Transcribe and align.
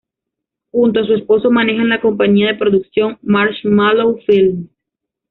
Junto 0.71 0.99
a 1.01 1.05
su 1.05 1.13
esposo 1.13 1.51
manejan 1.51 1.89
la 1.89 2.01
compañía 2.01 2.47
de 2.47 2.55
producción 2.57 3.19
"Marshmallow 3.21 4.17
Films". 4.25 4.67